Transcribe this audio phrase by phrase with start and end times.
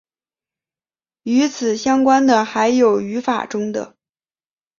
[1.21, 3.95] 与此相关的还有法语中的。